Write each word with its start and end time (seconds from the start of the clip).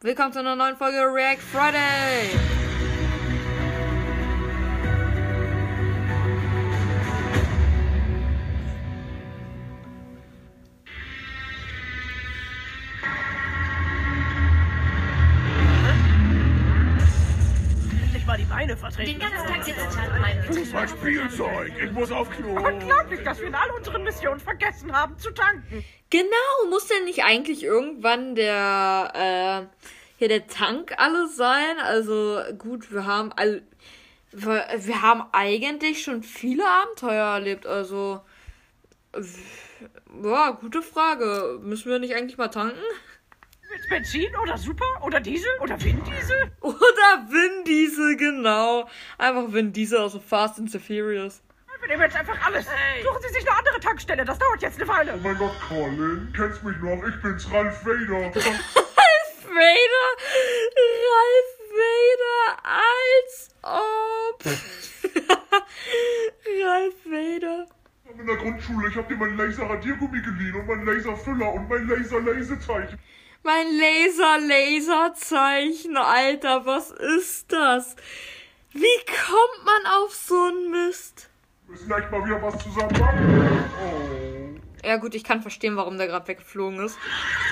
Willkommen 0.00 0.32
zu 0.32 0.38
einer 0.38 0.56
neuen 0.56 0.76
Folge 0.76 0.96
React 0.96 1.42
Friday. 1.42 2.57
Beine 18.68 18.76
vertreten. 18.76 19.10
Den 19.10 19.18
ganzen 19.18 19.46
Tag 19.46 19.64
sitzt 19.64 19.78
Chuck 19.78 20.14
in 20.14 20.20
meinem 20.20 20.46
Das 20.46 20.56
ist 20.56 20.72
mein 20.72 20.88
Spielzeug. 20.88 21.72
Ich 21.82 21.92
muss 21.92 22.10
auf 22.10 22.30
Klo. 22.30 22.50
Unglaublich, 22.50 23.22
dass 23.22 23.40
wir 23.40 23.48
in 23.48 23.54
all 23.54 23.70
unseren 23.70 24.02
Missionen 24.02 24.40
vergessen 24.40 24.92
haben 24.92 25.18
zu 25.18 25.32
tanken. 25.32 25.84
Genau, 26.10 26.70
muss 26.70 26.86
denn 26.86 27.04
nicht 27.04 27.24
eigentlich 27.24 27.64
irgendwann 27.64 28.34
der 28.34 29.68
äh, 29.72 29.86
hier 30.18 30.28
der 30.28 30.46
Tank 30.46 30.94
alles 30.98 31.36
sein? 31.36 31.78
Also 31.78 32.40
gut, 32.58 32.92
wir 32.92 33.06
haben 33.06 33.32
all 33.32 33.62
wir, 34.32 34.66
wir 34.76 35.02
haben 35.02 35.22
eigentlich 35.32 36.02
schon 36.02 36.22
viele 36.22 36.64
Abenteuer 36.66 37.34
erlebt, 37.34 37.66
also 37.66 38.20
ja, 40.22 40.50
gute 40.50 40.82
Frage. 40.82 41.58
Müssen 41.62 41.90
wir 41.90 41.98
nicht 41.98 42.14
eigentlich 42.14 42.36
mal 42.36 42.48
tanken? 42.48 42.78
Benzin 43.88 44.34
oder 44.36 44.58
Super 44.58 44.84
oder 45.02 45.20
Diesel 45.20 45.50
oder 45.60 45.80
Winddiesel? 45.82 46.52
Oder 46.60 47.26
Vin 47.28 47.64
Diesel, 47.64 48.16
genau. 48.16 48.88
Einfach 49.16 49.52
Vin 49.52 49.72
Diesel 49.72 49.98
aus 49.98 50.12
so 50.12 50.20
Fast 50.20 50.58
and 50.58 50.70
the 50.70 50.78
Furious. 50.78 51.42
Wir 51.80 51.88
nehmen 51.88 52.02
jetzt 52.02 52.16
einfach 52.16 52.38
alles. 52.44 52.66
Suchen 52.66 53.22
Sie 53.22 53.32
sich 53.32 53.48
eine 53.48 53.58
andere 53.58 53.80
Tankstelle, 53.80 54.24
das 54.24 54.38
dauert 54.38 54.60
jetzt 54.60 54.80
eine 54.80 54.88
Weile. 54.88 55.14
Oh 55.14 55.20
mein 55.22 55.38
Gott, 55.38 55.54
Colin, 55.68 56.32
kennst 56.36 56.62
mich 56.64 56.76
noch? 56.78 57.02
Ich 57.06 57.22
bin's, 57.22 57.50
Ralf 57.52 57.84
Vader. 57.84 58.24
Ralf 58.34 59.44
Vader? 59.44 60.08
Ralf 61.14 61.48
Vader, 61.78 62.58
als 62.64 63.48
ob. 63.62 64.44
Ralf 66.64 66.94
Vader. 67.04 67.66
In 68.18 68.26
der 68.26 68.36
Grundschule, 68.36 68.88
ich 68.88 68.96
hab 68.96 69.08
dir 69.08 69.16
mein 69.16 69.36
Laser-Radiergummi 69.36 70.20
geliehen 70.20 70.56
und 70.56 70.66
mein 70.66 70.84
Laserfüller 70.84 71.52
und 71.52 71.68
mein 71.68 71.86
Laser-Lasezeichen. 71.86 72.98
Mein 73.42 73.66
Laser-Laserzeichen, 73.78 75.96
Alter, 75.96 76.66
was 76.66 76.90
ist 76.90 77.50
das? 77.52 77.96
Wie 78.72 78.98
kommt 79.06 79.64
man 79.64 79.86
auf 79.86 80.14
so 80.14 80.34
einen 80.34 80.70
Mist? 80.70 81.30
Wir 81.66 81.72
müssen 81.72 81.86
gleich 81.86 82.10
mal 82.10 82.22
wieder 82.24 82.42
was 82.42 82.58
zusammen 82.62 82.98
machen. 82.98 83.70
Oh. 83.82 83.98
Ja 84.86 84.96
gut, 84.96 85.14
ich 85.14 85.24
kann 85.24 85.40
verstehen, 85.42 85.76
warum 85.76 85.96
der 85.98 86.06
gerade 86.08 86.26
weggeflogen 86.28 86.84
ist. 86.84 86.98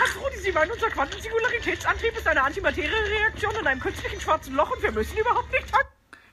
Ach, 0.02 0.16
Rudi, 0.22 0.38
Sie 0.38 0.52
meinen, 0.52 0.70
unser 0.72 0.90
Quantensingularitätsantrieb 0.90 2.16
ist 2.16 2.26
eine 2.26 2.42
Antimaterie-Reaktion 2.42 3.54
in 3.56 3.66
einem 3.66 3.80
künstlichen 3.80 4.20
schwarzen 4.20 4.54
Loch 4.54 4.70
und 4.70 4.82
wir 4.82 4.92
müssen 4.92 5.16
überhaupt 5.16 5.50
nicht 5.52 5.70
tanken. 5.70 5.88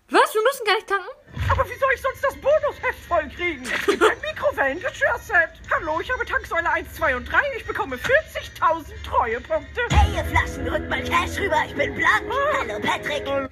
Was? 0.09 0.33
Wir 0.33 0.41
müssen 0.43 0.65
gar 0.65 0.75
nicht 0.75 0.87
tanken? 0.87 1.07
Aber 1.49 1.63
wie 1.69 1.75
soll 1.77 1.89
ich 1.93 2.01
sonst 2.01 2.21
das 2.23 2.35
Bonusheft 2.35 2.99
vollkriegen? 3.07 3.63
Es 3.63 3.85
gibt 3.85 4.03
ein 4.03 4.19
Mikrowellengeschirrset. 4.21 5.52
Hallo, 5.85 5.99
ich 5.99 6.09
habe 6.13 6.23
Tanksäule 6.25 6.69
1, 6.69 6.93
2 6.93 7.17
und 7.17 7.29
3. 7.29 7.37
Ich 7.57 7.65
bekomme 7.65 7.97
40.000 7.97 9.03
Treuepunkte. 9.03 9.81
Hey, 9.91 10.15
ihr 10.15 10.23
Flaschen, 10.23 10.65
rückt 10.67 10.89
mal 10.89 11.03
Cash 11.03 11.37
rüber, 11.37 11.57
ich 11.67 11.75
bin 11.75 11.93
blank. 11.93 12.23
Hallo, 12.57 12.79
Patrick. 12.79 13.51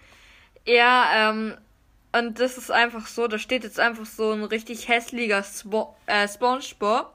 Ja, 0.65 1.29
ähm, 1.29 1.57
und 2.17 2.39
das 2.39 2.57
ist 2.57 2.71
einfach 2.71 3.07
so, 3.07 3.27
da 3.27 3.37
steht 3.37 3.65
jetzt 3.65 3.81
einfach 3.81 4.05
so 4.05 4.31
ein 4.31 4.45
richtig 4.45 4.87
hässlicher 4.87 5.43
Spo 5.43 5.97
äh, 6.05 6.25
Spongebob 6.25 7.13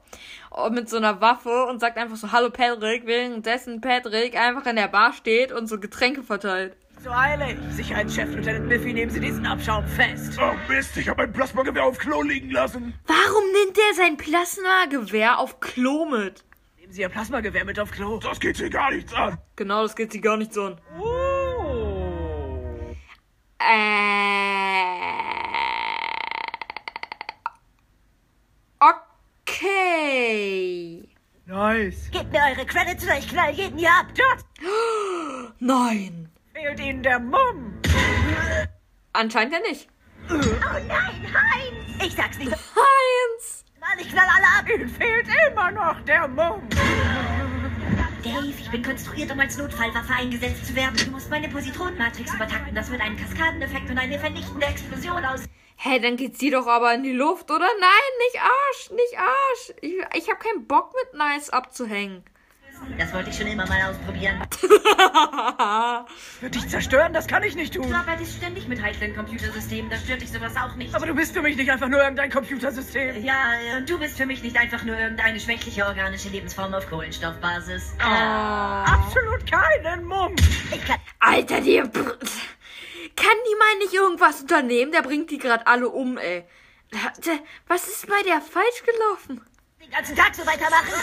mit 0.69 0.87
so 0.87 0.97
einer 0.97 1.19
Waffe 1.19 1.65
und 1.65 1.79
sagt 1.79 1.97
einfach 1.97 2.17
so, 2.17 2.31
hallo 2.31 2.51
Patrick, 2.51 3.07
währenddessen 3.07 3.81
Patrick 3.81 4.35
einfach 4.35 4.67
in 4.67 4.75
der 4.75 4.87
Bar 4.87 5.13
steht 5.13 5.51
und 5.51 5.65
so 5.65 5.79
Getränke 5.79 6.21
verteilt. 6.21 6.75
So 7.03 7.11
eilig. 7.11 7.57
Sicherheitschef 7.75 8.33
Lieutenant 8.33 8.67
Miffy, 8.67 8.91
nehmen 8.91 9.11
Sie 9.11 9.19
diesen 9.19 9.45
Abschaum 9.45 9.85
fest. 9.85 10.39
Oh 10.41 10.53
Mist, 10.67 10.97
ich 10.97 11.07
hab 11.07 11.17
mein 11.17 11.31
Plasmagewehr 11.31 11.85
auf 11.85 11.99
Klo 11.99 12.23
liegen 12.23 12.49
lassen. 12.49 12.95
Warum 13.05 13.43
nimmt 13.51 13.77
der 13.77 13.93
sein 13.95 14.17
Plasmagewehr 14.17 15.37
auf 15.39 15.59
Klo 15.59 16.05
mit? 16.05 16.43
Nehmen 16.79 16.91
Sie 16.91 17.01
Ihr 17.01 17.09
Plasmagewehr 17.09 17.65
mit 17.65 17.79
auf 17.79 17.91
Klo. 17.91 18.17
Das 18.17 18.39
geht 18.39 18.57
hier 18.57 18.71
gar 18.71 18.91
nichts 18.91 19.13
an. 19.13 19.37
Genau, 19.55 19.83
das 19.83 19.95
geht 19.95 20.11
sie 20.11 20.21
gar 20.21 20.37
nicht 20.37 20.53
so 20.53 20.65
an. 20.65 20.81
Oh. 20.99 22.95
Äh. 23.59 23.97
Okay. 29.43 31.07
Nice. 31.45 32.09
Gebt 32.11 32.31
mir 32.31 32.39
eure 32.39 32.65
Credits 32.65 33.03
oder 33.03 33.19
ich 33.19 33.29
knall 33.29 33.51
jeden 33.51 33.77
hier 33.77 33.91
ab. 33.91 34.07
Das 34.15 34.43
Nein. 35.59 36.26
Fehlt 36.67 36.79
Ihnen 36.79 37.03
der 37.03 37.19
Mumm. 37.19 37.73
Anscheinend 39.13 39.53
ja 39.53 39.59
nicht. 39.61 39.87
Oh 40.29 40.33
nein, 40.33 40.89
Heinz. 40.89 42.05
Ich 42.05 42.13
sag's 42.13 42.37
nicht. 42.37 42.51
Heinz. 42.51 43.63
Mann, 43.79 43.97
ich 43.99 44.09
knall 44.09 44.27
alle 44.35 44.45
ab. 44.59 44.69
Ihnen 44.69 44.89
fehlt 44.89 45.27
immer 45.49 45.71
noch 45.71 46.01
der 46.01 46.27
Mumm. 46.27 46.67
Dave, 48.23 48.53
ich 48.59 48.69
bin 48.69 48.83
konstruiert, 48.83 49.31
um 49.31 49.39
als 49.39 49.57
Notfallwaffe 49.57 50.13
eingesetzt 50.13 50.65
zu 50.65 50.75
werden. 50.75 50.97
Du 51.05 51.11
musst 51.11 51.29
meine 51.29 51.47
Positronenmatrix 51.47 52.33
übertakten. 52.33 52.75
Das 52.75 52.91
wird 52.91 53.01
einen 53.01 53.15
Kaskadeneffekt 53.15 53.89
und 53.89 53.97
eine 53.97 54.19
vernichtende 54.19 54.65
Explosion 54.65 55.23
aus. 55.23 55.43
Hä, 55.77 55.91
hey, 55.91 56.01
dann 56.01 56.17
geht 56.17 56.37
sie 56.37 56.49
doch 56.49 56.67
aber 56.67 56.93
in 56.93 57.03
die 57.03 57.13
Luft, 57.13 57.49
oder? 57.49 57.67
Nein, 57.79 58.13
nicht 58.25 58.41
Arsch, 58.41 58.91
nicht 58.91 59.17
Arsch. 59.17 59.73
Ich, 59.81 59.93
ich 60.15 60.29
hab 60.29 60.39
keinen 60.41 60.67
Bock 60.67 60.93
mit 60.93 61.17
Nice 61.17 61.49
abzuhängen. 61.49 62.25
Das 62.97 63.13
wollte 63.13 63.29
ich 63.29 63.37
schon 63.37 63.47
immer 63.47 63.67
mal 63.67 63.81
ausprobieren. 63.89 64.41
Wird 66.41 66.55
dich 66.55 66.67
zerstören? 66.67 67.13
Das 67.13 67.27
kann 67.27 67.43
ich 67.43 67.55
nicht 67.55 67.73
tun. 67.73 67.89
Du 67.89 67.95
arbeitest 67.95 68.37
ständig 68.37 68.67
mit 68.67 68.81
heiklen 68.81 69.15
Computersystemen. 69.15 69.89
Da 69.89 69.97
stört 69.97 70.21
dich 70.21 70.31
sowas 70.31 70.53
auch 70.55 70.75
nicht. 70.75 70.95
Aber 70.95 71.05
du 71.05 71.13
bist 71.13 71.33
für 71.33 71.41
mich 71.41 71.57
nicht 71.57 71.69
einfach 71.69 71.89
nur 71.89 72.01
irgendein 72.01 72.31
Computersystem. 72.31 73.23
Ja, 73.23 73.51
und 73.77 73.89
du 73.89 73.99
bist 73.99 74.17
für 74.17 74.25
mich 74.25 74.41
nicht 74.41 74.57
einfach 74.57 74.83
nur 74.83 74.97
irgendeine 74.97 75.39
schwächliche 75.39 75.85
organische 75.85 76.29
Lebensform 76.29 76.73
auf 76.73 76.89
Kohlenstoffbasis. 76.89 77.93
Oh. 77.99 78.03
Absolut 78.03 79.49
keinen 79.49 80.05
Mumm. 80.05 80.35
Ich 80.71 80.85
kann. 80.85 80.97
Alter, 81.19 81.61
die... 81.61 81.81
Kann 83.17 83.35
die 83.49 83.55
mal 83.55 83.77
nicht 83.79 83.93
irgendwas 83.95 84.41
unternehmen? 84.41 84.91
Der 84.91 85.01
bringt 85.01 85.31
die 85.31 85.39
gerade 85.39 85.65
alle 85.65 85.89
um, 85.89 86.19
ey. 86.19 86.45
Was 87.67 87.87
ist 87.87 88.07
bei 88.07 88.21
der 88.23 88.41
falsch 88.41 88.83
gelaufen? 88.83 89.41
Den 89.87 89.95
ganzen 89.95 90.15
Tag 90.15 90.35
so 90.35 90.45
weitermachen. 90.45 90.87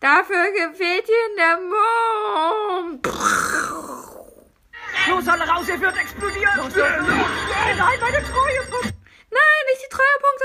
Dafür 0.00 0.52
gefällt 0.52 1.08
ihnen 1.08 1.36
der 1.36 1.58
Mond. 1.58 3.06
Los, 5.08 5.28
alle 5.28 5.48
raus, 5.48 5.68
ihr 5.68 5.80
wird 5.80 5.96
explodieren. 5.96 6.56
Los, 6.56 6.74
los, 6.74 6.88
los. 6.88 7.08
Nein, 7.78 8.00
meine 8.00 8.22
Treuepunkte. 8.22 8.94
Nein, 9.30 9.62
nicht 9.66 9.82
die 9.84 9.88
Treuepunkte. 9.90 10.44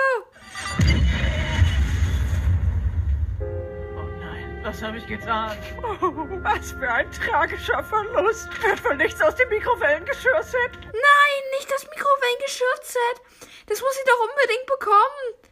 Oh 3.96 4.08
nein, 4.20 4.62
was 4.64 4.82
habe 4.82 4.98
ich 4.98 5.08
getan? 5.08 5.58
Oh, 5.84 5.98
was 6.44 6.72
für 6.72 6.92
ein 6.92 7.12
tragischer 7.12 7.84
Verlust. 7.84 8.50
Wird 8.64 8.84
wohl 8.84 8.96
nichts 8.98 9.22
aus 9.22 9.36
dem 9.36 9.50
Mikrowellengeschirrset. 9.50 10.72
Nein, 10.82 11.42
nicht 11.58 11.72
das 11.72 11.88
Mikrowellengeschirrset. 11.88 13.22
Das 13.68 13.82
muss 13.82 13.94
sie 13.94 14.04
doch 14.06 14.20
unbedingt 14.30 14.66
bekommen. 14.66 15.51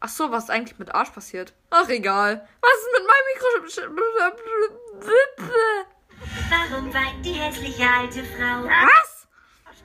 Ach 0.00 0.08
so, 0.08 0.30
was 0.30 0.44
ist 0.44 0.50
eigentlich 0.50 0.78
mit 0.78 0.94
Arsch 0.94 1.10
passiert? 1.10 1.54
Ach, 1.70 1.88
egal. 1.88 2.46
Was 2.60 2.70
ist 2.70 2.88
mit 2.92 3.06
meinem 3.06 3.26
Mikro... 3.32 3.48
Warum 6.50 6.92
weint 6.94 7.24
die 7.24 7.32
hässliche 7.34 7.84
alte 7.88 8.22
Frau? 8.24 8.64
Was? 8.64 9.26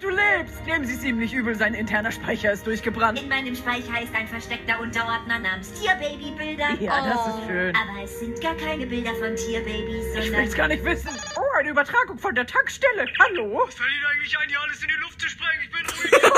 Du 0.01 0.07
lebst. 0.09 0.65
Nehmen 0.65 0.85
Sie 0.85 0.93
es 0.95 1.03
ihm 1.03 1.19
nicht 1.19 1.33
übel, 1.33 1.55
sein 1.55 1.73
interner 1.73 2.11
Speicher 2.13 2.53
ist 2.53 2.65
durchgebrannt. 2.65 3.21
In 3.21 3.27
meinem 3.27 3.53
Speicher 3.53 4.01
ist 4.01 4.15
ein 4.15 4.29
versteckter 4.29 4.79
Unterordner 4.79 5.39
namens 5.39 5.73
Tierbabybilder. 5.73 6.69
Ja, 6.79 7.05
das 7.09 7.19
Oh. 7.25 7.37
ist 7.37 7.47
schön. 7.47 7.75
Aber 7.75 8.01
es 8.03 8.17
sind 8.19 8.39
gar 8.41 8.55
keine 8.55 8.87
Bilder 8.87 9.13
von 9.15 9.35
Tierbabys, 9.35 10.05
Ich 10.05 10.13
sondern 10.23 10.41
will's 10.43 10.55
gar 10.55 10.69
nicht 10.69 10.85
wissen. 10.85 11.09
Oh, 11.37 11.41
eine 11.59 11.69
Übertragung 11.71 12.17
von 12.17 12.33
der 12.33 12.47
Tankstelle. 12.47 13.07
Hallo? 13.19 13.65
Fällt 13.67 13.89
Ihnen 13.91 14.05
eigentlich 14.05 14.37
ein, 14.39 14.47
hier 14.47 14.61
alles 14.61 14.81
in 14.81 14.87
die 14.87 15.01
Luft 15.01 15.19
zu 15.19 15.27
sprengen? 15.27 15.63
Ich 15.63 15.71
bin 15.71 15.85
ruhig. 15.85 16.23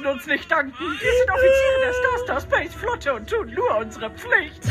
Müssen 0.00 0.12
uns 0.14 0.26
nicht 0.26 0.50
danken. 0.50 0.72
Wir 0.78 1.12
sind 1.12 1.30
Offiziere 1.30 1.80
der 1.82 1.92
Star 1.92 2.18
Star 2.20 2.40
Space 2.40 2.74
Flotte 2.74 3.12
und 3.12 3.28
tun 3.28 3.52
nur 3.52 3.76
unsere 3.76 4.08
Pflicht. 4.08 4.62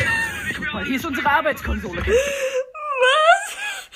Guck 0.56 0.74
mal, 0.74 0.84
hier 0.84 0.96
ist 0.96 1.06
unsere 1.06 1.30
Arbeitskonsole. 1.30 2.02
Was? 2.02 2.08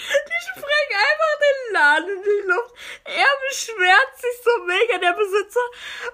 Die 0.05 0.41
sprengen 0.51 0.99
einfach 1.09 1.35
den 1.41 1.73
Laden 1.73 2.09
in 2.17 2.21
die 2.21 2.47
Luft. 2.47 2.75
Er 3.05 3.25
beschwert 3.49 4.15
sich 4.15 4.43
so 4.43 4.63
mega, 4.65 4.99
der 4.99 5.13
Besitzer. 5.13 5.65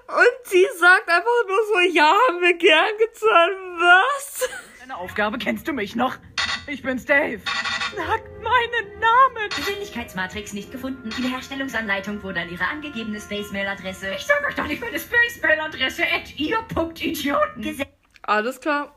Und 0.08 0.46
sie 0.46 0.66
sagt 0.78 1.10
einfach 1.10 1.46
nur 1.46 1.66
so, 1.66 1.80
ja, 1.92 2.16
haben 2.28 2.40
wir 2.40 2.54
gern 2.54 2.96
gezahlt. 2.96 3.58
Was? 3.78 4.48
Deine 4.78 4.96
Aufgabe 4.96 5.36
kennst 5.36 5.68
du 5.68 5.74
mich 5.74 5.94
noch. 5.96 6.16
Ich 6.66 6.82
bin's 6.82 7.04
Dave. 7.04 7.42
Hat 7.98 8.22
meinen 8.42 9.00
Namen. 9.00 9.48
Persönlichkeitsmatrix 9.50 10.52
nicht 10.52 10.70
gefunden. 10.70 11.10
Die 11.18 11.28
Herstellungsanleitung 11.28 12.22
wurde 12.22 12.40
an 12.40 12.50
ihre 12.50 12.64
angegebene 12.66 13.20
Space-Mail-Adresse 13.20 14.12
Ich 14.14 14.26
sag 14.26 14.46
euch 14.48 14.54
doch 14.54 14.66
nicht 14.66 14.80
meine 14.80 14.98
Space-Mail-Adresse 14.98 16.02
at 16.04 16.38
ihr.idioten. 16.38 17.62
gesendet. 17.62 17.88
Alles 18.22 18.60
klar. 18.60 18.94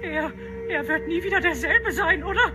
Er, 0.00 0.32
er 0.68 0.88
wird 0.88 1.08
nie 1.08 1.22
wieder 1.22 1.40
derselbe 1.40 1.92
sein, 1.92 2.22
oder? 2.24 2.52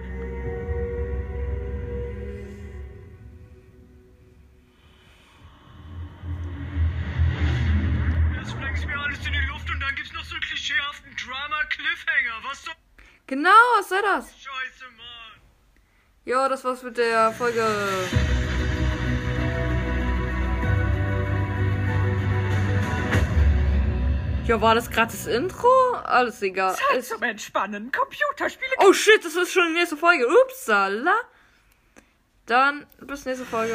Jetzt 8.37 8.51
sprengt 8.51 8.85
mir 8.87 8.99
alles 8.99 9.25
in 9.25 9.33
die 9.33 9.47
Luft 9.51 9.69
und 9.69 9.79
dann 9.79 9.95
gibt's 9.95 10.13
noch 10.13 10.23
so 10.23 10.35
einen 10.35 10.41
klischeehaften 10.43 11.11
Drama-Cliffhanger. 11.15 12.43
Was 12.49 12.63
soll 12.63 12.73
Genau, 13.27 13.49
was 13.77 13.89
soll 13.89 14.01
das? 14.01 14.42
Jo, 16.25 16.47
das 16.47 16.63
war's 16.63 16.83
mit 16.83 16.97
der 16.97 17.31
Folge. 17.33 17.65
Ja, 24.45 24.59
war 24.59 24.75
das 24.75 24.89
gerade 24.89 25.11
das 25.11 25.25
Intro? 25.25 25.67
Alles 26.03 26.41
egal. 26.41 26.75
Zeit 26.75 26.97
Ist- 26.97 27.09
zum 27.09 27.23
Entspannen. 27.23 27.91
Computerspiele 27.91 28.71
Oh 28.79 28.91
shit, 28.91 29.23
das 29.23 29.35
ist 29.35 29.53
schon 29.53 29.67
die 29.69 29.73
nächste 29.79 29.95
Folge. 29.95 30.27
Upsala. 30.27 31.15
Dann 32.45 32.85
bis 32.99 33.23
nächste 33.25 33.45
Folge. 33.45 33.73